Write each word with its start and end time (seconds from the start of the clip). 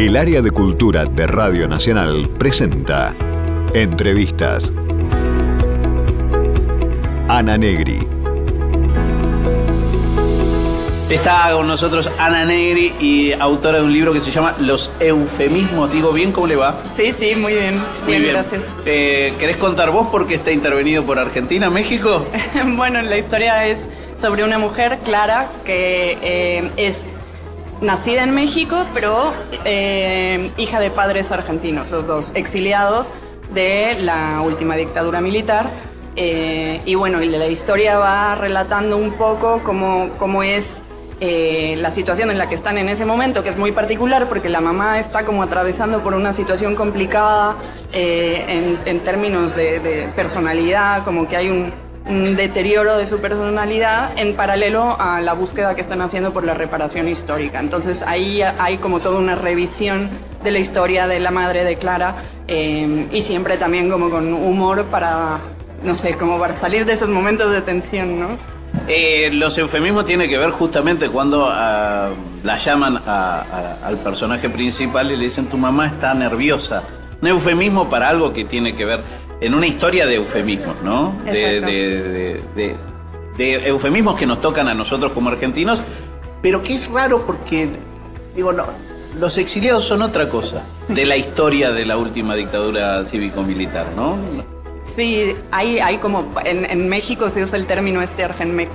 El 0.00 0.16
área 0.16 0.40
de 0.40 0.50
cultura 0.50 1.04
de 1.04 1.26
Radio 1.26 1.68
Nacional 1.68 2.26
presenta 2.38 3.14
Entrevistas. 3.74 4.72
Ana 7.28 7.58
Negri. 7.58 7.98
Está 11.10 11.52
con 11.52 11.68
nosotros 11.68 12.10
Ana 12.18 12.46
Negri 12.46 12.94
y 12.98 13.32
autora 13.32 13.80
de 13.80 13.84
un 13.84 13.92
libro 13.92 14.14
que 14.14 14.22
se 14.22 14.30
llama 14.30 14.54
Los 14.58 14.90
eufemismos. 15.00 15.92
Digo 15.92 16.14
bien, 16.14 16.32
¿cómo 16.32 16.46
le 16.46 16.56
va? 16.56 16.82
Sí, 16.94 17.12
sí, 17.12 17.34
muy 17.36 17.52
bien. 17.52 17.78
Muy 18.06 18.20
bien, 18.20 18.32
gracias. 18.32 18.62
Eh, 18.86 19.34
¿Querés 19.38 19.58
contar 19.58 19.90
vos 19.90 20.08
por 20.08 20.26
qué 20.26 20.36
está 20.36 20.50
intervenido 20.50 21.04
por 21.04 21.18
Argentina, 21.18 21.68
México? 21.68 22.24
bueno, 22.74 23.02
la 23.02 23.18
historia 23.18 23.66
es 23.66 23.86
sobre 24.16 24.44
una 24.44 24.56
mujer, 24.56 25.00
Clara, 25.04 25.50
que 25.66 26.16
eh, 26.22 26.70
es 26.78 27.06
nacida 27.80 28.24
en 28.24 28.34
México, 28.34 28.84
pero 28.94 29.32
eh, 29.64 30.50
hija 30.56 30.80
de 30.80 30.90
padres 30.90 31.30
argentinos, 31.30 31.90
los 31.90 32.06
dos 32.06 32.32
exiliados 32.34 33.08
de 33.52 33.96
la 34.00 34.40
última 34.42 34.76
dictadura 34.76 35.20
militar. 35.20 35.70
y 36.16 36.94
bueno, 36.94 37.20
la 37.20 37.46
historia 37.46 37.98
va 37.98 38.34
relatando 38.34 38.96
un 38.96 39.12
poco 39.14 39.60
cómo, 39.64 40.10
cómo 40.18 40.42
es 40.42 40.82
eh, 41.22 41.76
la 41.76 41.92
situación 41.92 42.30
en 42.30 42.38
la 42.38 42.48
que 42.48 42.54
están 42.54 42.78
en 42.78 42.88
ese 42.88 43.04
momento, 43.04 43.42
que 43.42 43.50
es 43.50 43.58
muy 43.58 43.72
particular 43.72 44.26
porque 44.26 44.48
la 44.48 44.62
mamá 44.62 44.98
está 44.98 45.22
como 45.22 45.42
atravesando 45.42 46.02
por 46.02 46.14
una 46.14 46.32
situación 46.32 46.74
complicada 46.74 47.56
eh, 47.92 48.78
en, 48.86 49.00
términos 49.00 49.54
de, 49.54 50.08
personalidad, 50.16 51.04
como 51.04 51.28
que 51.28 51.36
hay 51.36 51.50
un, 51.50 51.74
deterioro 52.06 52.96
de 52.96 53.06
su 53.06 53.20
personalidad 53.20 54.18
en 54.18 54.34
paralelo 54.34 54.96
a 54.98 55.20
la 55.20 55.34
búsqueda 55.34 55.74
que 55.74 55.80
están 55.80 56.00
haciendo 56.00 56.32
por 56.32 56.44
la 56.44 56.54
reparación 56.54 57.08
histórica. 57.08 57.60
Entonces 57.60 58.02
ahí 58.02 58.42
hay 58.42 58.78
como 58.78 59.00
toda 59.00 59.18
una 59.18 59.34
revisión 59.34 60.08
de 60.42 60.50
la 60.50 60.58
historia 60.58 61.06
de 61.06 61.20
la 61.20 61.30
madre 61.30 61.64
de 61.64 61.76
Clara 61.76 62.14
eh, 62.48 63.06
y 63.12 63.22
siempre 63.22 63.56
también 63.56 63.90
como 63.90 64.10
con 64.10 64.32
humor 64.32 64.86
para, 64.86 65.40
no 65.82 65.96
sé, 65.96 66.14
como 66.14 66.38
para 66.38 66.56
salir 66.58 66.84
de 66.84 66.94
esos 66.94 67.08
momentos 67.08 67.52
de 67.52 67.60
tensión, 67.60 68.18
¿no? 68.18 68.28
Eh, 68.88 69.30
los 69.32 69.56
eufemismos 69.58 70.04
tienen 70.04 70.28
que 70.28 70.38
ver 70.38 70.50
justamente 70.50 71.08
cuando 71.08 71.46
ah, 71.48 72.10
la 72.42 72.58
llaman 72.58 73.00
al 73.06 73.96
personaje 74.02 74.48
principal 74.48 75.10
y 75.12 75.16
le 75.16 75.24
dicen 75.24 75.46
tu 75.46 75.58
mamá 75.58 75.86
está 75.86 76.14
nerviosa. 76.14 76.84
Un 77.20 77.28
eufemismo 77.28 77.90
para 77.90 78.08
algo 78.08 78.32
que 78.32 78.44
tiene 78.44 78.74
que 78.74 78.86
ver 78.86 79.00
en 79.40 79.54
una 79.54 79.66
historia 79.66 80.06
de 80.06 80.16
eufemismos, 80.16 80.82
¿no? 80.82 81.14
De, 81.24 81.60
de, 82.56 83.66
eufemismos 83.66 84.18
que 84.18 84.26
nos 84.26 84.40
tocan 84.40 84.68
a 84.68 84.74
nosotros 84.74 85.12
como 85.12 85.30
argentinos, 85.30 85.80
pero 86.42 86.62
que 86.62 86.74
es 86.74 86.88
raro 86.88 87.24
porque, 87.24 87.70
digo, 88.36 88.52
no, 88.52 88.66
los 89.18 89.38
exiliados 89.38 89.84
son 89.84 90.02
otra 90.02 90.28
cosa 90.28 90.62
de 90.88 91.06
la 91.06 91.16
historia 91.16 91.72
de 91.72 91.86
la 91.86 91.96
última 91.96 92.34
dictadura 92.34 93.04
cívico-militar, 93.06 93.86
¿no? 93.96 94.18
Sí, 94.94 95.34
hay, 95.50 95.78
hay 95.78 95.98
como, 95.98 96.30
en, 96.44 96.88
México 96.88 97.30
se 97.30 97.42
usa 97.42 97.58
el 97.58 97.66
término 97.66 98.02
este 98.02 98.24
Argenmex, 98.24 98.72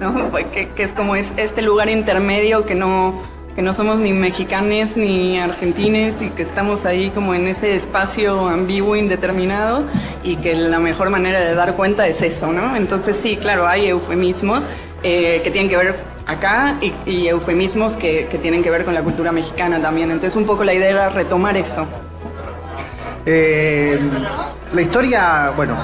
¿no? 0.00 0.30
que, 0.52 0.70
es 0.76 0.92
como 0.94 1.16
es 1.16 1.30
este 1.36 1.60
lugar 1.62 1.90
intermedio 1.90 2.64
que 2.64 2.74
no, 2.74 3.22
que 3.58 3.62
no 3.62 3.74
somos 3.74 3.98
ni 3.98 4.12
mexicanes 4.12 4.96
ni 4.96 5.40
argentines 5.40 6.14
y 6.22 6.30
que 6.30 6.42
estamos 6.44 6.84
ahí 6.84 7.10
como 7.10 7.34
en 7.34 7.48
ese 7.48 7.74
espacio 7.74 8.46
ambiguo 8.46 8.94
indeterminado 8.94 9.84
y 10.22 10.36
que 10.36 10.54
la 10.54 10.78
mejor 10.78 11.10
manera 11.10 11.40
de 11.40 11.56
dar 11.56 11.74
cuenta 11.74 12.06
es 12.06 12.22
eso, 12.22 12.52
¿no? 12.52 12.76
Entonces 12.76 13.16
sí, 13.20 13.36
claro, 13.36 13.66
hay 13.66 13.88
eufemismos 13.88 14.62
eh, 15.02 15.40
que 15.42 15.50
tienen 15.50 15.68
que 15.68 15.76
ver 15.76 15.96
acá 16.24 16.78
y, 17.04 17.26
eufemismos 17.26 17.96
que, 17.96 18.28
tienen 18.40 18.62
que 18.62 18.70
ver 18.70 18.84
con 18.84 18.94
la 18.94 19.02
cultura 19.02 19.32
mexicana 19.32 19.82
también. 19.82 20.12
Entonces 20.12 20.36
un 20.36 20.46
poco 20.46 20.62
la 20.62 20.74
idea 20.74 20.90
era 20.90 21.08
retomar 21.08 21.56
eso. 21.56 21.84
Eh, 23.26 23.98
la 24.72 24.80
historia, 24.80 25.52
bueno, 25.56 25.76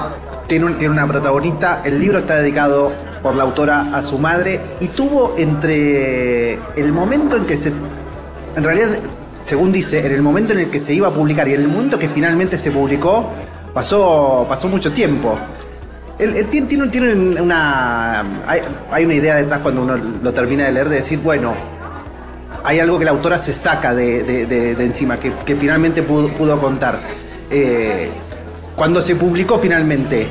tiene, 0.47 0.75
tiene 0.75 0.93
una 0.93 1.05
protagonista. 1.05 1.81
El 1.83 1.99
libro 1.99 2.19
está 2.19 2.37
dedicado 2.37 2.93
por 3.25 3.33
la 3.33 3.41
autora 3.41 3.89
a 3.91 4.03
su 4.03 4.19
madre 4.19 4.61
y 4.79 4.89
tuvo 4.89 5.33
entre 5.35 6.53
el 6.75 6.91
momento 6.91 7.35
en 7.35 7.47
que 7.47 7.57
se. 7.57 7.73
En 8.55 8.63
realidad, 8.63 8.99
según 9.41 9.71
dice, 9.71 10.05
en 10.05 10.11
el 10.11 10.21
momento 10.21 10.53
en 10.53 10.59
el 10.59 10.69
que 10.69 10.77
se 10.77 10.93
iba 10.93 11.07
a 11.07 11.11
publicar 11.11 11.47
y 11.47 11.55
en 11.55 11.61
el 11.61 11.67
momento 11.67 11.97
que 11.97 12.07
finalmente 12.07 12.59
se 12.59 12.69
publicó, 12.69 13.31
pasó, 13.73 14.45
pasó 14.47 14.67
mucho 14.67 14.93
tiempo. 14.93 15.39
Él, 16.19 16.45
tiene, 16.51 16.87
tiene, 16.89 17.41
una. 17.41 18.23
Hay, 18.91 19.05
una 19.05 19.15
idea 19.15 19.37
detrás 19.37 19.61
cuando 19.61 19.81
uno 19.81 19.97
lo 19.97 20.31
termina 20.31 20.65
de 20.65 20.73
leer 20.73 20.89
de 20.89 20.97
decir, 20.97 21.17
bueno, 21.17 21.55
hay 22.63 22.79
algo 22.79 22.99
que 22.99 23.05
la 23.05 23.11
autora 23.11 23.39
se 23.39 23.55
saca 23.55 23.95
de, 23.95 24.73
encima, 24.73 25.17
que, 25.17 25.55
finalmente 25.55 26.03
pudo 26.03 26.61
contar. 26.61 26.99
Eh, 27.49 28.07
cuando 28.75 29.01
se 29.01 29.15
publicó 29.15 29.57
finalmente, 29.57 30.29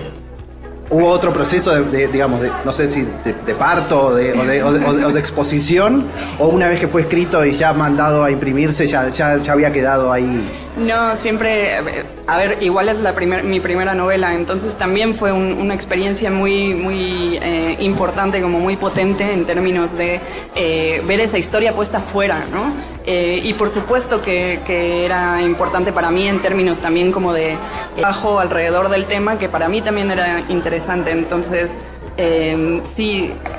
hubo 0.94 1.08
otro 1.08 1.32
proceso 1.32 1.74
de, 1.82 2.06
digamos, 2.06 2.40
no 2.64 2.72
sé 2.72 2.88
si 2.88 3.06
de, 3.24 3.54
parto 3.54 4.06
o 4.06 4.14
de, 4.14 4.32
o 4.62 5.12
de, 5.12 5.18
exposición, 5.18 6.04
o 6.38 6.48
una 6.48 6.68
vez 6.68 6.78
que 6.78 6.86
fue 6.86 7.02
escrito 7.02 7.44
y 7.44 7.54
ya 7.54 7.72
mandado 7.72 8.22
a 8.22 8.30
imprimirse, 8.30 8.86
ya, 8.86 9.08
ya, 9.08 9.38
ya 9.38 9.52
había 9.52 9.72
quedado 9.72 10.12
ahí 10.12 10.63
no, 10.76 11.16
siempre, 11.16 11.78
a 12.26 12.36
ver, 12.36 12.62
igual 12.62 12.88
es 12.88 12.98
la 12.98 13.12
mi 13.12 13.60
primera 13.60 13.94
novela, 13.94 14.34
entonces 14.34 14.74
también 14.74 15.14
fue 15.14 15.32
una 15.32 15.74
experiencia 15.74 16.30
muy, 16.30 16.74
muy 16.74 17.38
eh, 17.40 17.76
importante, 17.80 18.40
como 18.40 18.58
muy 18.58 18.76
potente 18.76 19.32
en 19.32 19.44
términos 19.44 19.96
de 19.96 20.20
eh, 20.54 21.02
ver 21.06 21.20
esa 21.20 21.38
historia 21.38 21.72
puesta 21.72 21.98
afuera, 21.98 22.44
¿no? 22.50 22.72
Eh, 23.06 23.40
y 23.44 23.52
por 23.54 23.72
supuesto 23.72 24.20
que, 24.20 24.60
que, 24.66 25.04
era 25.04 25.40
importante 25.42 25.92
para 25.92 26.10
mí 26.10 26.26
en 26.26 26.40
términos 26.40 26.78
también 26.78 27.12
como 27.12 27.32
de 27.32 27.56
bajo 28.00 28.40
alrededor 28.40 28.88
del 28.88 29.04
tema, 29.04 29.38
que 29.38 29.48
para 29.48 29.68
mí 29.68 29.80
también 29.80 30.10
era 30.10 30.40
interesante, 30.48 31.12
entonces... 31.12 31.70
Eh, 32.16 32.80
sí, 32.84 33.32
eh, 33.44 33.53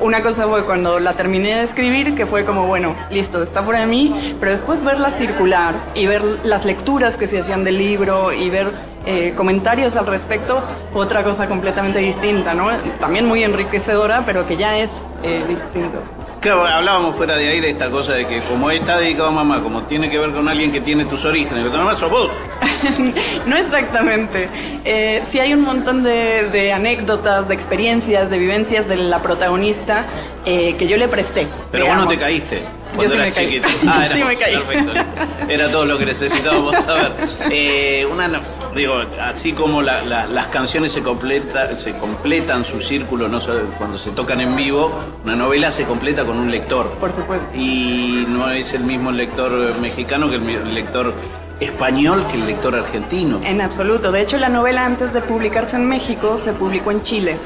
una 0.00 0.22
cosa 0.22 0.46
fue 0.46 0.64
cuando 0.64 0.98
la 0.98 1.14
terminé 1.14 1.56
de 1.56 1.62
escribir, 1.64 2.14
que 2.14 2.26
fue 2.26 2.44
como, 2.44 2.66
bueno, 2.66 2.94
listo, 3.10 3.42
está 3.42 3.62
fuera 3.62 3.80
de 3.80 3.86
mí, 3.86 4.36
pero 4.40 4.52
después 4.52 4.82
verla 4.84 5.12
circular 5.12 5.74
y 5.94 6.06
ver 6.06 6.22
las 6.44 6.64
lecturas 6.64 7.16
que 7.16 7.26
se 7.26 7.40
hacían 7.40 7.64
del 7.64 7.78
libro 7.78 8.32
y 8.32 8.50
ver 8.50 8.72
eh, 9.06 9.34
comentarios 9.36 9.96
al 9.96 10.06
respecto, 10.06 10.62
otra 10.94 11.22
cosa 11.22 11.46
completamente 11.46 11.98
distinta, 11.98 12.54
¿no? 12.54 12.68
También 13.00 13.26
muy 13.26 13.44
enriquecedora, 13.44 14.22
pero 14.24 14.46
que 14.46 14.56
ya 14.56 14.78
es 14.78 15.06
eh, 15.22 15.44
distinto. 15.46 16.00
Claro, 16.44 16.66
hablábamos 16.66 17.16
fuera 17.16 17.36
de 17.36 17.48
aire 17.48 17.70
esta 17.70 17.90
cosa 17.90 18.12
de 18.12 18.26
que 18.26 18.42
como 18.42 18.70
está 18.70 18.98
dedicado 18.98 19.28
a 19.28 19.30
mamá, 19.30 19.62
como 19.62 19.84
tiene 19.84 20.10
que 20.10 20.18
ver 20.18 20.30
con 20.30 20.46
alguien 20.46 20.70
que 20.70 20.82
tiene 20.82 21.06
tus 21.06 21.24
orígenes, 21.24 21.64
que 21.64 21.70
tu 21.70 21.76
mamá 21.78 21.96
sos 21.96 22.10
vos. 22.10 22.30
no 23.46 23.56
exactamente. 23.56 24.50
Eh, 24.84 25.22
sí 25.26 25.40
hay 25.40 25.54
un 25.54 25.62
montón 25.62 26.04
de, 26.04 26.70
anécdotas, 26.70 27.48
de 27.48 27.54
experiencias, 27.54 28.28
de 28.28 28.38
vivencias 28.38 28.86
de 28.86 28.96
la 28.96 29.22
protagonista 29.22 30.04
eh, 30.44 30.76
que 30.78 30.86
yo 30.86 30.98
le 30.98 31.08
presté. 31.08 31.48
Pero 31.72 31.86
vos 31.86 31.96
no 31.96 32.08
te 32.08 32.18
caíste. 32.18 32.62
Yo 33.02 33.08
sí 33.08 33.16
me 33.16 33.32
caí. 33.32 33.62
Ah, 33.86 34.06
era, 34.06 34.14
sí 34.14 34.24
me 34.24 34.36
caí. 34.36 34.56
Perfecto. 34.56 34.92
Era 35.48 35.70
todo 35.70 35.84
lo 35.84 35.98
que 35.98 36.06
necesitábamos 36.06 36.84
saber. 36.84 37.12
Eh, 37.50 38.06
una, 38.10 38.40
digo, 38.74 38.94
así 39.20 39.52
como 39.52 39.82
las 39.82 40.46
canciones 40.48 40.92
se, 40.92 41.02
completa, 41.02 41.76
se 41.76 41.96
completan 41.98 42.64
su 42.64 42.80
círculo 42.80 43.28
no 43.28 43.40
cuando 43.78 43.98
se 43.98 44.10
tocan 44.10 44.40
en 44.40 44.56
vivo, 44.56 44.92
una 45.24 45.36
novela 45.36 45.72
se 45.72 45.84
completa 45.84 46.24
con 46.24 46.38
un 46.38 46.50
lector. 46.50 46.90
Por 46.98 47.14
supuesto. 47.14 47.46
Y 47.54 48.26
no 48.28 48.50
es 48.50 48.72
el 48.74 48.84
mismo 48.84 49.12
lector 49.12 49.78
mexicano 49.80 50.28
que 50.28 50.36
el 50.36 50.74
lector 50.74 51.14
español 51.60 52.26
que 52.28 52.36
el 52.36 52.46
lector 52.46 52.74
argentino. 52.74 53.40
En 53.44 53.60
absoluto. 53.60 54.12
De 54.12 54.22
hecho, 54.22 54.38
la 54.38 54.48
novela 54.48 54.84
antes 54.84 55.12
de 55.12 55.20
publicarse 55.20 55.76
en 55.76 55.88
México 55.88 56.38
se 56.38 56.52
publicó 56.52 56.90
en 56.90 57.02
Chile. 57.02 57.36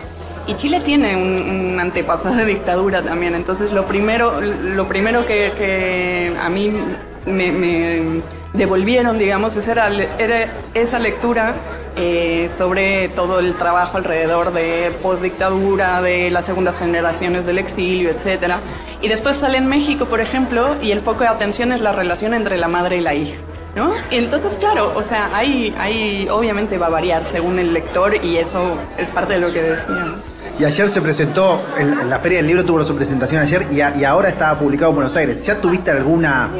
Y 0.48 0.56
Chile 0.56 0.80
tiene 0.80 1.14
un, 1.14 1.78
antepasado 1.78 2.34
de 2.34 2.44
dictadura 2.44 3.02
también. 3.02 3.34
Entonces, 3.34 3.70
lo 3.70 3.86
primero, 3.86 4.40
lo 4.40 4.88
primero 4.88 5.24
que, 5.26 6.34
a 6.40 6.48
mí 6.48 6.72
me, 7.26 8.22
devolvieron, 8.52 9.18
digamos, 9.18 9.54
era, 9.68 9.88
era 10.18 10.48
esa 10.74 10.98
lectura 10.98 11.54
eh, 12.00 12.50
sobre 12.56 13.08
todo 13.08 13.40
el 13.40 13.54
trabajo 13.54 13.96
alrededor 13.96 14.52
de 14.52 14.92
postdictadura, 15.02 16.00
de 16.00 16.30
las 16.30 16.44
segundas 16.44 16.78
generaciones 16.78 17.44
del 17.44 17.58
exilio, 17.58 18.10
etc. 18.10 18.54
Y 19.02 19.08
después 19.08 19.36
sale 19.36 19.58
en 19.58 19.66
México, 19.66 20.04
por 20.04 20.20
ejemplo, 20.20 20.76
y 20.80 20.92
el 20.92 21.00
foco 21.00 21.20
de 21.20 21.28
atención 21.28 21.72
es 21.72 21.80
la 21.80 21.90
relación 21.90 22.34
entre 22.34 22.56
la 22.56 22.68
madre 22.68 22.98
y 22.98 23.00
la 23.00 23.14
hija. 23.14 23.36
¿no? 23.74 23.92
Entonces, 24.12 24.56
claro, 24.58 24.92
o 24.94 25.02
sea, 25.02 25.30
hay, 25.34 25.74
hay, 25.76 26.28
obviamente 26.28 26.78
va 26.78 26.86
a 26.86 26.90
variar 26.90 27.24
según 27.24 27.58
el 27.58 27.74
lector 27.74 28.24
y 28.24 28.36
eso 28.36 28.78
es 28.96 29.08
parte 29.08 29.34
de 29.34 29.40
lo 29.40 29.52
que 29.52 29.62
decía. 29.62 30.14
Y 30.58 30.64
ayer 30.64 30.88
se 30.88 31.00
presentó, 31.00 31.62
en, 31.78 32.08
la 32.08 32.18
Feria 32.18 32.38
del 32.38 32.48
Libro 32.48 32.64
tuvo 32.64 32.84
su 32.84 32.96
presentación 32.96 33.40
ayer 33.40 33.68
y, 33.70 34.04
ahora 34.04 34.28
estaba 34.28 34.58
publicado 34.58 34.90
en 34.90 34.96
Buenos 34.96 35.16
Aires. 35.16 35.42
¿Ya 35.44 35.60
tuviste 35.60 35.90
alguna 35.90 36.50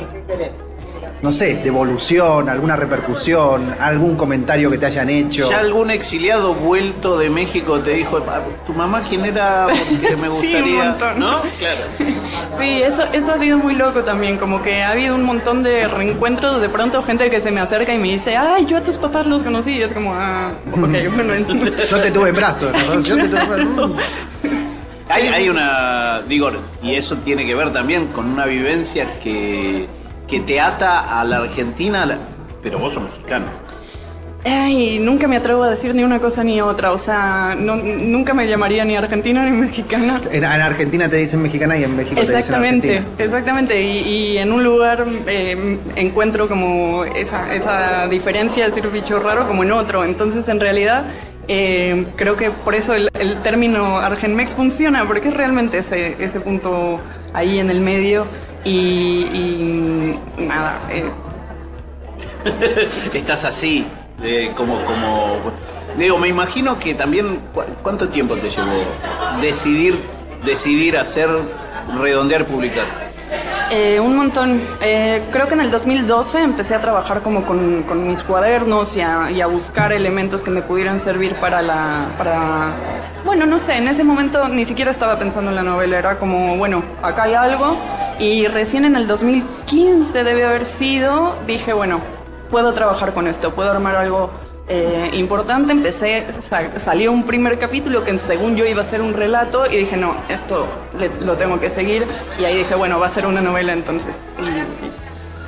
no 1.20 1.32
sé, 1.32 1.56
devolución, 1.64 2.48
alguna 2.48 2.76
repercusión, 2.76 3.74
algún 3.80 4.14
comentario 4.16 4.70
que 4.70 4.78
te 4.78 4.86
hayan 4.86 5.08
hecho. 5.10 5.48
¿Ya 5.50 5.58
algún 5.58 5.90
exiliado 5.90 6.54
vuelto 6.54 7.18
de 7.18 7.28
México 7.28 7.80
te 7.80 7.94
dijo, 7.94 8.22
"Ah, 8.28 8.40
tu 8.66 8.72
mamá 8.72 9.02
quién 9.08 9.24
era? 9.24 9.66
Porque 9.66 10.16
me 10.16 10.22
Sí, 10.22 10.28
un 10.28 10.34
gustaría. 10.34 10.84
montón. 10.84 11.18
¿No? 11.18 11.42
Claro. 11.58 11.80
Sí, 12.58 12.82
eso, 12.82 13.02
eso 13.12 13.32
ha 13.32 13.38
sido 13.38 13.58
muy 13.58 13.74
loco 13.74 14.00
también, 14.04 14.36
como 14.36 14.62
que 14.62 14.82
ha 14.82 14.90
habido 14.90 15.14
un 15.14 15.24
montón 15.24 15.62
de 15.62 15.88
reencuentros, 15.88 16.60
de 16.60 16.68
pronto 16.68 17.02
gente 17.02 17.28
que 17.30 17.40
se 17.40 17.50
me 17.50 17.60
acerca 17.60 17.92
y 17.92 17.98
me 17.98 18.08
dice, 18.12 18.36
ay, 18.36 18.66
yo 18.66 18.76
a 18.76 18.82
tus 18.82 18.96
papás 18.96 19.26
los 19.26 19.42
conocí, 19.42 19.72
y 19.72 19.82
es 19.82 19.92
como, 19.92 20.14
ah, 20.14 20.52
ok, 20.72 20.78
bueno, 21.14 21.34
entonces... 21.34 21.90
Yo 21.90 21.98
te 22.00 22.10
tuve 22.12 22.28
en 22.30 22.36
brazos, 22.36 22.72
¿no? 22.72 23.00
Yo 23.00 23.16
te 23.16 23.28
tuve 23.28 23.60
en 23.60 23.76
brazos. 23.76 23.90
Hay, 25.10 25.26
hay 25.28 25.48
una, 25.48 26.20
digo, 26.28 26.50
y 26.82 26.94
eso 26.94 27.16
tiene 27.16 27.46
que 27.46 27.54
ver 27.54 27.72
también 27.72 28.08
con 28.08 28.26
una 28.26 28.44
vivencia 28.44 29.06
que, 29.22 29.88
que 30.28 30.40
te 30.40 30.60
ata 30.60 31.20
a 31.20 31.24
la 31.24 31.38
Argentina, 31.38 32.02
a 32.02 32.06
la- 32.06 32.18
pero 32.62 32.78
vos 32.78 32.94
sos 32.94 33.02
mexicano. 33.02 33.46
Ay, 34.44 35.00
nunca 35.00 35.26
me 35.26 35.36
atrevo 35.36 35.64
a 35.64 35.70
decir 35.70 35.94
ni 35.94 36.04
una 36.04 36.20
cosa 36.20 36.44
ni 36.44 36.60
otra, 36.60 36.92
o 36.92 36.98
sea, 36.98 37.56
no- 37.58 37.74
nunca 37.76 38.34
me 38.34 38.46
llamaría 38.46 38.84
ni 38.84 38.96
argentina 38.96 39.44
ni 39.44 39.50
mexicana. 39.60 40.20
En, 40.30 40.44
en 40.44 40.60
Argentina 40.60 41.08
te 41.08 41.16
dicen 41.16 41.42
mexicana 41.42 41.76
y 41.76 41.82
en 41.84 41.96
México 41.96 42.14
te 42.14 42.20
dicen 42.20 42.36
Exactamente, 42.36 42.88
argentina. 42.98 43.24
exactamente. 43.24 43.82
Y, 43.82 43.98
y 43.98 44.38
en 44.38 44.52
un 44.52 44.62
lugar 44.62 45.04
eh, 45.26 45.78
encuentro 45.96 46.46
como 46.48 47.04
esa, 47.04 47.52
esa 47.54 48.06
diferencia 48.06 48.68
de 48.68 48.74
ser 48.74 48.88
bicho 48.90 49.18
raro 49.18 49.46
como 49.48 49.64
en 49.64 49.72
otro. 49.72 50.04
Entonces, 50.04 50.48
en 50.48 50.60
realidad, 50.60 51.02
eh, 51.48 52.06
creo 52.16 52.36
que 52.36 52.50
por 52.50 52.74
eso 52.76 52.94
el, 52.94 53.10
el 53.18 53.42
término 53.42 53.98
Argenmex 53.98 54.54
funciona, 54.54 55.04
porque 55.04 55.28
es 55.28 55.34
realmente 55.34 55.78
ese, 55.78 56.16
ese 56.22 56.38
punto 56.40 57.00
ahí 57.34 57.58
en 57.58 57.70
el 57.70 57.80
medio. 57.80 58.24
Y, 58.64 60.18
y 60.38 60.42
nada, 60.42 60.78
eh, 60.90 61.04
Estás 63.14 63.44
así, 63.44 63.86
como, 64.56 64.76
como. 64.84 65.36
Digo, 65.96 66.18
me 66.18 66.28
imagino 66.28 66.78
que 66.78 66.94
también. 66.94 67.40
¿cu- 67.54 67.62
¿Cuánto 67.82 68.08
tiempo 68.08 68.36
te 68.36 68.50
llevó 68.50 68.84
decidir, 69.40 70.02
decidir 70.44 70.96
hacer, 70.96 71.28
redondear, 72.00 72.44
publicar? 72.46 72.86
Eh, 73.70 74.00
un 74.00 74.16
montón. 74.16 74.62
Eh, 74.80 75.22
creo 75.30 75.46
que 75.48 75.54
en 75.54 75.60
el 75.60 75.70
2012 75.70 76.42
empecé 76.42 76.74
a 76.74 76.80
trabajar 76.80 77.20
como 77.22 77.44
con, 77.44 77.82
con 77.82 78.08
mis 78.08 78.22
cuadernos 78.22 78.96
y 78.96 79.00
a, 79.02 79.30
y 79.30 79.40
a 79.40 79.46
buscar 79.46 79.92
elementos 79.92 80.42
que 80.42 80.50
me 80.50 80.62
pudieran 80.62 81.00
servir 81.00 81.34
para 81.34 81.60
la... 81.60 82.06
Para... 82.16 82.70
Bueno, 83.24 83.44
no 83.44 83.58
sé, 83.58 83.76
en 83.76 83.88
ese 83.88 84.04
momento 84.04 84.48
ni 84.48 84.64
siquiera 84.64 84.90
estaba 84.90 85.18
pensando 85.18 85.50
en 85.50 85.56
la 85.56 85.62
novela, 85.62 85.98
era 85.98 86.18
como, 86.18 86.56
bueno, 86.56 86.82
acá 87.02 87.24
hay 87.24 87.34
algo. 87.34 87.76
Y 88.18 88.46
recién 88.48 88.84
en 88.84 88.96
el 88.96 89.06
2015 89.06 90.24
debe 90.24 90.44
haber 90.44 90.66
sido, 90.66 91.34
dije, 91.46 91.72
bueno, 91.72 92.00
puedo 92.50 92.72
trabajar 92.72 93.14
con 93.14 93.28
esto, 93.28 93.52
puedo 93.52 93.70
armar 93.70 93.94
algo 93.94 94.30
eh, 94.68 95.10
importante. 95.14 95.72
Empecé, 95.72 96.24
sa- 96.42 96.78
salió 96.80 97.12
un 97.12 97.22
primer 97.24 97.58
capítulo 97.58 98.04
que 98.04 98.18
según 98.18 98.56
yo 98.56 98.64
iba 98.66 98.82
a 98.82 98.90
ser 98.90 99.00
un 99.02 99.14
relato 99.14 99.66
y 99.66 99.76
dije, 99.76 99.96
no, 99.96 100.16
esto 100.28 100.66
le- 100.98 101.24
lo 101.24 101.36
tengo 101.36 101.60
que 101.60 101.70
seguir. 101.70 102.06
Y 102.40 102.44
ahí 102.44 102.56
dije, 102.58 102.74
bueno, 102.74 102.98
va 102.98 103.06
a 103.06 103.12
ser 103.12 103.24
una 103.26 103.40
novela 103.40 103.72
entonces. 103.72 104.16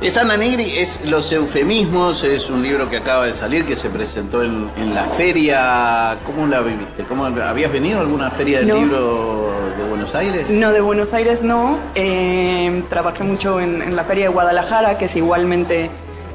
Es 0.01 0.17
Ana 0.17 0.35
Negri, 0.39 0.79
es 0.79 0.99
Los 1.05 1.31
Eufemismos, 1.31 2.25
es 2.25 2.49
un 2.49 2.63
libro 2.63 2.89
que 2.89 2.97
acaba 2.97 3.27
de 3.27 3.35
salir, 3.35 3.67
que 3.67 3.77
se 3.77 3.91
presentó 3.91 4.43
en, 4.43 4.71
en 4.79 4.95
la 4.95 5.05
feria. 5.11 6.17
¿Cómo 6.25 6.47
la 6.47 6.61
viviste? 6.61 7.03
¿Cómo, 7.05 7.27
¿Habías 7.27 7.71
venido 7.71 7.99
a 7.99 8.01
alguna 8.01 8.31
feria 8.31 8.61
del 8.61 8.69
No. 8.69 8.77
libro 8.79 9.51
de 9.77 9.85
Buenos 9.91 10.15
Aires? 10.15 10.49
No, 10.49 10.73
de 10.73 10.81
Buenos 10.81 11.13
Aires 11.13 11.43
no. 11.43 11.79
Eh, 11.95 12.83
trabajé 12.89 13.25
mucho 13.25 13.61
en, 13.61 13.83
en 13.83 13.95
la 13.95 14.05
Feria 14.05 14.25
de 14.25 14.29
Guadalajara, 14.31 14.97
que 14.97 15.05
es 15.05 15.17
igualmente 15.17 15.91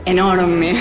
enorme. 0.05 0.77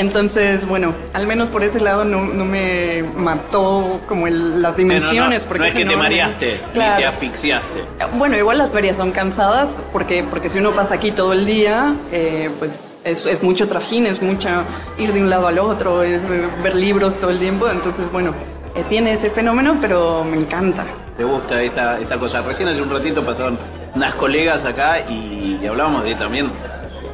Entonces, 0.00 0.66
bueno, 0.66 0.94
al 1.12 1.26
menos 1.26 1.50
por 1.50 1.62
ese 1.62 1.78
lado 1.78 2.04
no, 2.06 2.24
no 2.24 2.46
me 2.46 3.04
mató 3.16 4.00
como 4.08 4.26
el- 4.26 4.62
las 4.62 4.72
Eh, 4.72 4.82
no, 4.82 4.88
no, 4.88 4.94
dimensiones. 4.94 5.44
porque 5.44 5.58
no 5.58 5.64
es 5.66 5.74
que 5.74 5.84
te 5.84 5.94
mareaste, 5.94 6.60
ni 6.68 6.72
Claro. 6.72 6.96
te 6.96 7.06
asfixiaste. 7.06 7.84
Bueno, 8.16 8.38
igual 8.38 8.56
las 8.56 8.70
ferias 8.70 8.96
son 8.96 9.12
cansadas 9.12 9.68
porque, 9.92 10.24
porque 10.24 10.48
si 10.48 10.58
uno 10.58 10.70
pasa 10.70 10.94
aquí 10.94 11.12
todo 11.12 11.34
el 11.34 11.44
día, 11.44 11.92
eh, 12.12 12.48
pues 12.58 12.70
es, 13.04 13.26
es 13.26 13.42
mucho 13.42 13.68
trajín, 13.68 14.06
es 14.06 14.22
mucha 14.22 14.64
ir 14.96 15.12
de 15.12 15.20
un 15.20 15.28
lado 15.28 15.46
al 15.48 15.58
otro, 15.58 16.02
es 16.02 16.22
ver 16.62 16.74
libros 16.74 17.20
todo 17.20 17.30
el 17.30 17.38
tiempo. 17.38 17.68
Entonces, 17.68 18.10
bueno, 18.10 18.32
eh, 18.74 18.82
tiene 18.88 19.12
ese 19.12 19.28
fenómeno, 19.28 19.76
pero 19.82 20.24
me 20.24 20.38
encanta. 20.38 20.84
¿Te 21.14 21.24
gusta 21.24 21.60
esta, 21.62 22.00
esta 22.00 22.16
cosa? 22.16 22.40
Recién 22.40 22.68
hace 22.70 22.80
un 22.80 22.88
ratito 22.88 23.22
pasaron 23.22 23.58
unas 23.94 24.14
colegas 24.14 24.64
acá 24.64 25.00
y, 25.10 25.58
y 25.60 25.66
hablábamos 25.66 26.04
de 26.04 26.14
también. 26.14 26.50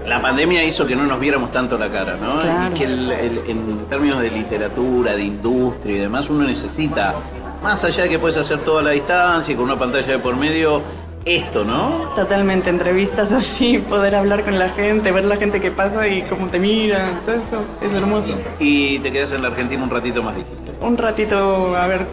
La 0.06 0.20
pandemia 0.20 0.62
hizo 0.64 0.86
que 0.86 0.94
no 0.94 1.04
nos 1.04 1.18
viéramos 1.18 1.50
tanto 1.50 1.76
la 1.76 1.90
cara, 1.90 2.16
¿no? 2.20 2.40
Claro. 2.40 2.74
Y 2.74 2.78
que 2.78 2.84
el- 2.84 3.10
el- 3.10 3.38
en 3.48 3.86
términos 3.88 4.20
de 4.22 4.30
literatura, 4.30 5.14
de 5.14 5.24
industria 5.24 5.96
y 5.96 5.98
demás, 5.98 6.28
uno 6.30 6.44
necesita, 6.46 7.14
más 7.62 7.82
allá 7.84 8.04
de 8.04 8.10
que 8.10 8.18
puedes 8.18 8.36
hacer 8.36 8.58
toda 8.60 8.82
la 8.82 8.90
distancia 8.90 9.52
y 9.52 9.56
con 9.56 9.64
una 9.66 9.78
pantalla 9.78 10.06
de 10.06 10.18
por 10.18 10.36
medio, 10.36 10.80
esto, 11.24 11.64
¿no? 11.64 12.12
Totalmente, 12.14 12.70
entrevistas 12.70 13.32
así, 13.32 13.78
poder 13.80 14.14
hablar 14.14 14.44
con 14.44 14.58
la 14.60 14.68
gente, 14.70 15.10
ver 15.10 15.24
la 15.24 15.36
gente 15.36 15.60
que 15.60 15.72
pasa 15.72 16.06
y 16.06 16.22
cómo 16.22 16.46
te 16.46 16.60
mira, 16.60 17.20
todo 17.26 17.34
eso 17.34 17.64
es 17.82 17.92
hermoso. 17.92 18.28
Y 18.60 19.00
te 19.00 19.10
quedas 19.10 19.32
en 19.32 19.42
la 19.42 19.48
Argentina 19.48 19.82
un 19.82 19.90
ratito 19.90 20.22
más, 20.22 20.36
dijiste. 20.36 20.72
Un 20.80 20.96
ratito 20.96 21.76
a 21.76 21.86
ver 21.88 22.06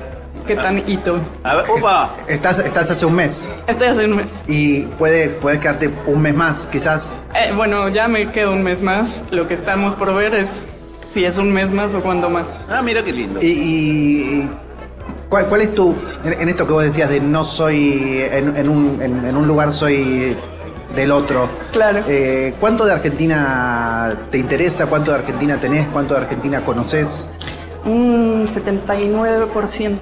qué 0.47 0.55
tan 0.55 0.79
hito. 0.89 1.19
A 1.43 1.57
ver, 1.57 1.65
opa, 1.69 2.15
Estás, 2.27 2.57
estás 2.57 2.89
hace 2.89 3.05
un 3.05 3.13
mes 3.15 3.47
Estoy 3.67 3.87
hace 3.87 4.05
un 4.05 4.15
mes. 4.15 4.33
y 4.47 4.81
puede, 4.97 5.29
puedes 5.29 5.59
quedarte 5.59 5.91
un 6.07 6.19
mes 6.19 6.33
más, 6.35 6.65
quizás. 6.71 7.11
Eh, 7.35 7.51
bueno, 7.55 7.89
ya 7.89 8.07
me 8.07 8.31
quedo 8.31 8.51
un 8.51 8.63
mes 8.63 8.81
más. 8.81 9.21
Lo 9.31 9.47
que 9.47 9.55
estamos 9.55 9.95
por 9.95 10.13
ver 10.13 10.33
es 10.35 10.47
si 11.13 11.25
es 11.25 11.37
un 11.37 11.51
mes 11.51 11.71
más 11.71 11.93
o 11.93 12.01
cuándo 12.01 12.29
más. 12.29 12.45
ah, 12.69 12.81
mira 12.81 13.03
qué 13.03 13.11
lindo. 13.11 13.39
Y, 13.41 13.47
y- 13.47 14.49
¿cuál, 15.29 15.45
cuál 15.47 15.61
es 15.61 15.73
tu, 15.73 15.95
en, 16.23 16.41
en 16.41 16.49
esto 16.49 16.65
que 16.67 16.73
vos 16.73 16.83
decías 16.83 17.09
de 17.09 17.19
no 17.19 17.43
soy, 17.43 18.23
en, 18.31 18.55
en 18.55 18.69
un, 18.69 18.99
en- 19.01 19.25
en 19.25 19.35
un 19.37 19.47
lugar 19.47 19.73
soy 19.73 20.35
del 20.95 21.11
otro? 21.11 21.49
Claro. 21.71 22.03
Eh, 22.07 22.53
¿Cuánto 22.59 22.85
de 22.85 22.93
Argentina 22.93 24.15
te 24.31 24.37
interesa? 24.37 24.85
¿Cuánto 24.87 25.11
de 25.11 25.17
Argentina 25.17 25.57
tenés? 25.57 25.87
¿Cuánto 25.87 26.13
de 26.13 26.21
Argentina 26.21 26.61
conoces? 26.61 27.27
Un 27.85 28.47
79%. 28.47 29.97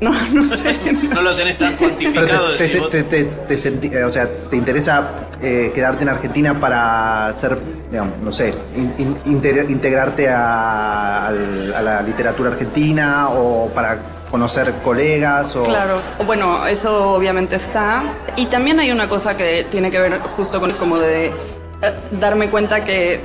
No, 0.00 0.10
no 0.32 0.44
sé. 0.56 0.76
No 1.14 1.22
lo 1.22 1.34
tenés 1.34 1.56
tan 1.58 1.74
Pero 1.76 1.88
cuantificado. 1.90 2.56
te, 2.56 2.68
te- 2.68 3.02
te- 3.04 3.24
te 3.24 3.56
senti- 3.56 3.88
eh, 3.94 4.04
o 4.04 4.12
sea, 4.12 4.28
¿te 4.50 4.56
interesa 4.56 5.08
eh, 5.40 5.72
quedarte 5.74 6.02
en 6.02 6.08
Argentina 6.10 6.58
para 6.60 7.34
ser, 7.38 7.58
digamos, 7.90 8.18
no 8.18 8.30
sé, 8.32 8.52
in- 8.76 8.94
in- 8.98 9.16
inter- 9.24 9.66
integrarte 9.70 10.28
a, 10.28 11.28
al- 11.28 11.74
a 11.74 11.80
la 11.82 12.02
literatura 12.02 12.50
argentina 12.50 13.28
o 13.30 13.70
para 13.74 13.98
conocer 14.30 14.70
colegas? 14.84 15.56
O... 15.56 15.64
Claro, 15.64 16.00
bueno, 16.26 16.66
eso 16.66 17.12
obviamente 17.14 17.56
está. 17.56 18.02
Y 18.36 18.46
también 18.46 18.78
hay 18.80 18.90
una 18.90 19.08
cosa 19.08 19.34
que 19.36 19.66
tiene 19.70 19.90
que 19.90 19.98
ver 19.98 20.18
justo 20.36 20.60
con 20.60 20.72
como 20.72 20.98
de 20.98 21.26
eh, 21.28 21.32
darme 22.12 22.50
cuenta 22.50 22.84
que, 22.84 23.20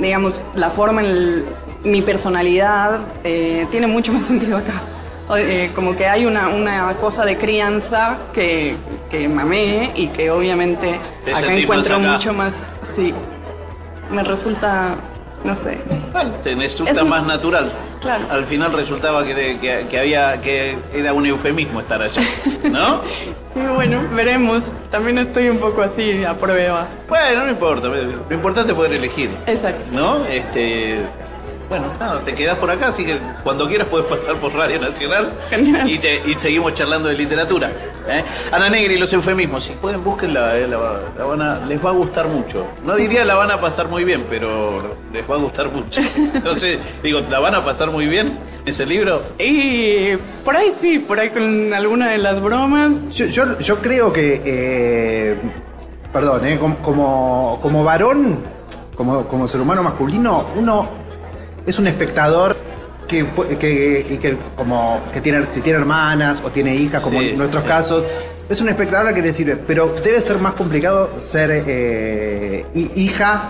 digamos, 0.00 0.40
la 0.56 0.70
forma 0.70 1.00
en 1.02 1.06
el- 1.06 1.46
mi 1.84 2.02
personalidad 2.02 2.98
eh, 3.22 3.68
tiene 3.70 3.86
mucho 3.86 4.12
más 4.12 4.24
sentido 4.26 4.56
acá. 4.56 4.72
Eh, 5.36 5.72
como 5.74 5.96
que 5.96 6.06
hay 6.06 6.24
una, 6.24 6.48
una 6.48 6.92
cosa 7.00 7.24
de 7.24 7.36
crianza 7.36 8.16
que, 8.32 8.76
que 9.10 9.28
mamé 9.28 9.90
y 9.96 10.06
que 10.08 10.30
obviamente 10.30 11.00
Te 11.24 11.34
acá 11.34 11.52
encuentro 11.52 11.96
acá. 11.96 12.12
mucho 12.12 12.32
más, 12.32 12.54
sí, 12.82 13.12
me 14.10 14.22
resulta, 14.22 14.94
no 15.42 15.54
sé, 15.56 15.78
Bueno, 16.12 16.30
te 16.44 16.54
resulta 16.54 17.02
un- 17.02 17.08
más 17.08 17.26
natural. 17.26 17.72
Claro. 18.00 18.24
Al 18.30 18.44
final 18.46 18.72
resultaba 18.72 19.24
que, 19.24 19.58
que- 19.60 19.86
que 19.90 19.98
había 19.98 20.40
que 20.40 20.76
era 20.94 21.12
un 21.12 21.26
eufemismo 21.26 21.80
estar 21.80 22.00
allá, 22.02 22.22
¿no? 22.70 23.00
Bueno, 23.74 24.06
veremos. 24.14 24.62
También 24.90 25.16
estoy 25.18 25.48
un 25.48 25.58
poco 25.58 25.82
así 25.82 26.22
a 26.24 26.34
prueba. 26.34 26.86
bueno, 27.08 27.44
no 27.44 27.50
importa. 27.50 27.88
Lo 27.88 28.34
importante 28.34 28.70
es 28.72 28.76
poder 28.76 28.92
elegir, 28.92 29.30
Exacto. 29.46 29.82
¿no? 29.92 30.24
Este, 30.26 31.00
bueno, 31.68 31.86
nada, 31.98 32.20
te 32.22 32.32
quedás 32.34 32.56
por 32.58 32.70
acá, 32.70 32.88
así 32.88 33.04
que 33.04 33.18
cuando 33.42 33.66
quieras 33.68 33.88
puedes 33.88 34.06
pasar 34.06 34.36
por 34.36 34.52
Radio 34.54 34.80
Nacional 34.80 35.32
Genial. 35.50 35.90
y, 35.90 35.98
te- 35.98 36.22
y 36.26 36.34
seguimos 36.38 36.74
charlando 36.74 37.08
de 37.08 37.14
literatura. 37.16 37.70
¿eh? 38.08 38.22
Ana 38.52 38.68
Negri, 38.70 38.96
los 38.98 39.12
eufemismos, 39.12 39.64
si 39.64 39.72
pueden 39.72 40.04
búsquenla, 40.04 40.56
eh, 40.56 40.68
la, 40.68 41.00
la 41.18 41.24
van 41.24 41.42
a- 41.42 41.60
les 41.66 41.84
va 41.84 41.90
a 41.90 41.92
gustar 41.92 42.28
mucho. 42.28 42.64
No 42.84 42.94
diría 42.94 43.24
la 43.24 43.34
van 43.34 43.50
a 43.50 43.60
pasar 43.60 43.88
muy 43.88 44.04
bien, 44.04 44.24
pero 44.30 44.96
les 45.12 45.28
va 45.28 45.34
a 45.34 45.38
gustar 45.38 45.70
mucho. 45.72 46.00
Entonces, 46.34 46.78
digo, 47.02 47.20
¿la 47.28 47.40
van 47.40 47.54
a 47.56 47.64
pasar 47.64 47.90
muy 47.90 48.06
bien 48.06 48.38
ese 48.64 48.86
libro? 48.86 49.22
Y 49.38 50.16
por 50.44 50.56
ahí 50.56 50.72
sí, 50.80 51.00
por 51.00 51.18
ahí 51.18 51.30
con 51.30 51.74
alguna 51.74 52.10
de 52.10 52.18
las 52.18 52.40
bromas. 52.40 52.92
Yo, 53.10 53.26
yo, 53.26 53.58
yo 53.58 53.76
creo 53.78 54.12
que, 54.12 54.40
eh, 54.44 55.36
perdón, 56.12 56.46
eh, 56.46 56.58
como, 56.60 56.76
como, 56.78 57.58
como 57.60 57.82
varón, 57.82 58.38
como, 58.96 59.24
como 59.26 59.48
ser 59.48 59.60
humano 59.60 59.82
masculino, 59.82 60.46
uno 60.56 61.05
es 61.66 61.78
un 61.78 61.86
espectador 61.86 62.56
que, 63.08 63.26
que, 63.60 64.38
como 64.56 65.00
que 65.12 65.20
tiene, 65.20 65.44
si 65.54 65.60
tiene 65.60 65.78
hermanas 65.78 66.40
o 66.44 66.50
tiene 66.50 66.74
hijas, 66.76 67.02
como 67.02 67.20
Sí, 67.20 67.30
en 67.30 67.38
nuestros 67.38 67.62
sí. 67.62 67.68
casos, 67.68 68.04
es 68.48 68.60
un 68.60 68.68
espectador 68.68 69.08
al 69.08 69.14
que 69.14 69.22
le 69.22 69.32
sirve, 69.32 69.56
pero 69.56 69.94
debe 70.04 70.20
ser 70.20 70.38
más 70.38 70.54
complicado 70.54 71.10
ser 71.20 71.50
eh, 71.66 72.64
hi- 72.74 72.90
hija 72.94 73.48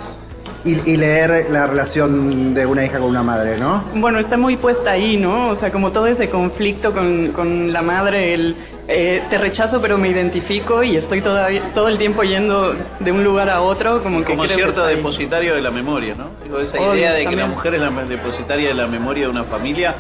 y, 0.66 0.90
y 0.92 0.96
leer 0.96 1.46
la 1.50 1.66
relación 1.66 2.52
de 2.52 2.66
una 2.66 2.84
hija 2.84 2.98
con 2.98 3.08
una 3.08 3.22
madre, 3.22 3.56
¿no? 3.58 3.84
Bueno, 3.94 4.18
está 4.18 4.36
muy 4.36 4.56
puesta 4.56 4.90
ahí, 4.90 5.16
¿no? 5.16 5.48
O 5.50 5.56
sea, 5.56 5.70
como 5.72 5.92
todo 5.92 6.06
ese 6.06 6.28
conflicto 6.28 6.92
con, 6.92 7.28
con 7.28 7.72
la 7.72 7.80
madre, 7.82 8.34
el 8.34 8.56
eh, 8.88 9.22
te 9.30 9.38
rechazo 9.38 9.80
pero 9.80 9.96
me 9.98 10.08
identifico 10.08 10.82
y 10.82 10.96
estoy 10.96 11.20
todavía, 11.20 11.72
todo 11.72 11.88
el 11.88 11.98
tiempo 11.98 12.22
yendo 12.22 12.74
de 13.00 13.12
un 13.12 13.24
lugar 13.24 13.48
a 13.50 13.60
otro, 13.62 14.02
como 14.02 14.20
que... 14.20 14.26
Como 14.26 14.42
creo 14.42 14.56
que 14.56 14.62
cierto 14.62 14.84
ahí. 14.84 14.96
depositario 14.96 15.54
de 15.54 15.62
la 15.62 15.70
memoria, 15.70 16.14
¿no? 16.14 16.26
Digo, 16.44 16.60
esa 16.60 16.78
Obvio, 16.80 16.94
idea 16.96 17.12
de 17.12 17.18
que 17.20 17.24
también. 17.24 17.48
la 17.48 17.54
mujer 17.54 17.74
es 17.74 17.80
la 17.80 17.90
depositaria 18.04 18.68
de 18.68 18.74
la 18.74 18.86
memoria 18.86 19.24
de 19.24 19.30
una 19.30 19.44
familia, 19.44 19.94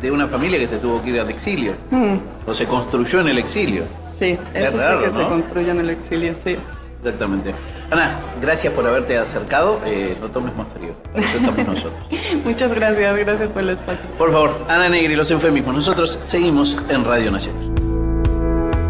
de 0.00 0.10
una 0.10 0.26
familia 0.28 0.58
que 0.58 0.66
se 0.68 0.76
tuvo 0.78 1.02
que 1.02 1.10
ir 1.10 1.20
al 1.20 1.30
exilio, 1.30 1.72
Mm, 1.90 2.16
o 2.46 2.52
se 2.54 2.66
construyó 2.66 3.20
en 3.20 3.28
el 3.28 3.38
exilio. 3.38 3.84
sí, 4.18 4.38
Es 4.54 4.68
eso 4.68 4.76
raro, 4.78 4.98
sí 5.00 5.04
que 5.06 5.10
¿no? 5.12 5.18
se 5.18 5.24
construye 5.28 5.70
en 5.70 5.78
el 5.80 5.90
exilio, 5.90 6.34
sí. 6.42 6.56
Exactamente. 7.02 7.54
Ana, 7.90 8.18
gracias 8.40 8.72
por 8.72 8.86
haberte 8.86 9.18
acercado. 9.18 9.80
Eh, 9.86 10.16
no 10.20 10.30
tomes 10.30 10.54
más 10.56 10.66
frío. 10.76 10.94
Para 11.12 11.26
Eso 11.26 11.36
estamos 11.38 11.66
nosotros. 11.66 11.92
Muchas 12.44 12.74
gracias, 12.74 13.16
gracias 13.16 13.48
por 13.48 13.62
el 13.62 13.70
espacio. 13.70 14.04
Por 14.18 14.32
favor, 14.32 14.64
Ana 14.68 14.88
Negri, 14.88 15.16
los 15.16 15.30
eufemismos. 15.30 15.74
Nosotros 15.74 16.18
seguimos 16.24 16.76
en 16.88 17.04
Radio 17.04 17.30
Nacional. 17.30 17.72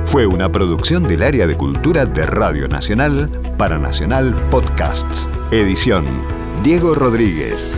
Fue 0.04 0.26
una 0.26 0.50
producción 0.50 1.02
del 1.08 1.22
área 1.22 1.46
de 1.46 1.56
cultura 1.56 2.06
de 2.06 2.24
Radio 2.24 2.68
Nacional 2.68 3.28
para 3.58 3.78
Nacional 3.78 4.34
Podcasts. 4.50 5.28
Edición 5.50 6.22
Diego 6.62 6.94
Rodríguez. 6.94 7.68